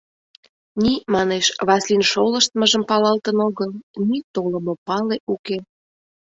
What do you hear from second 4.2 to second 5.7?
толымо пале уке.